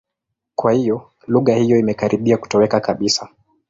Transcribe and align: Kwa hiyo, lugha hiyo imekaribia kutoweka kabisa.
Kwa 0.55 0.71
hiyo, 0.71 1.11
lugha 1.27 1.55
hiyo 1.55 1.79
imekaribia 1.79 2.37
kutoweka 2.37 2.79
kabisa. 2.79 3.29